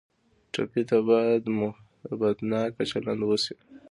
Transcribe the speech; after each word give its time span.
ټپي 0.53 0.83
ته 0.89 0.97
باید 1.09 1.43
محبتناکه 1.59 2.83
چلند 2.91 3.21
وشي. 3.25 3.55